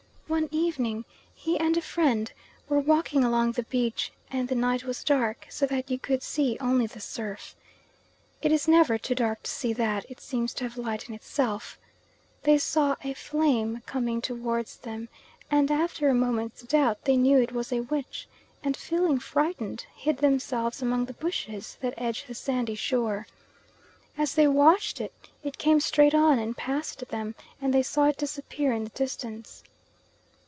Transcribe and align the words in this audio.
One 0.31 0.47
evening 0.49 1.03
he 1.35 1.57
and 1.59 1.75
a 1.75 1.81
friend 1.81 2.31
were 2.69 2.79
walking 2.79 3.21
along 3.21 3.51
the 3.51 3.63
beach 3.63 4.13
and 4.31 4.47
the 4.47 4.55
night 4.55 4.85
was 4.85 5.03
dark, 5.03 5.45
so 5.49 5.65
that 5.65 5.91
you 5.91 5.99
could 5.99 6.23
see 6.23 6.57
only 6.61 6.85
the 6.87 7.01
surf. 7.01 7.53
It 8.41 8.49
is 8.49 8.65
never 8.65 8.97
too 8.97 9.13
dark 9.13 9.43
to 9.43 9.51
see 9.51 9.73
that, 9.73 10.05
it 10.09 10.21
seems 10.21 10.53
to 10.53 10.63
have 10.63 10.77
light 10.77 11.09
in 11.09 11.13
itself. 11.13 11.77
They 12.43 12.57
saw 12.57 12.95
a 13.03 13.13
flame 13.13 13.81
coming 13.85 14.21
towards 14.21 14.77
them, 14.77 15.09
and 15.51 15.69
after 15.69 16.07
a 16.07 16.13
moment's 16.13 16.61
doubt 16.61 17.03
they 17.03 17.17
knew 17.17 17.37
it 17.39 17.51
was 17.51 17.73
a 17.73 17.81
witch, 17.81 18.29
and 18.63 18.77
feeling 18.77 19.19
frightened, 19.19 19.85
hid 19.93 20.19
themselves 20.19 20.81
among 20.81 21.05
the 21.07 21.13
bushes 21.13 21.77
that 21.81 21.93
edge 21.97 22.23
the 22.23 22.33
sandy 22.35 22.75
shore. 22.75 23.27
As 24.17 24.35
they 24.35 24.47
watched, 24.47 25.01
it 25.01 25.11
came 25.57 25.81
straight 25.81 26.15
on 26.15 26.39
and 26.39 26.55
passed 26.55 27.05
them, 27.09 27.35
and 27.61 27.73
they 27.73 27.83
saw 27.83 28.05
it 28.05 28.15
disappear 28.15 28.71
in 28.71 28.85
the 28.85 28.91
distance. 28.91 29.65